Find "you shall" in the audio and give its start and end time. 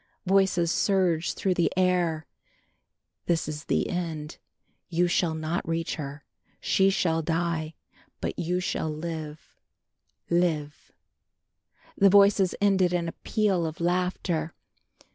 4.89-5.35, 8.39-8.89